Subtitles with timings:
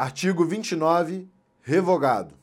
[0.00, 1.28] Artigo 29,
[1.60, 2.39] revogado.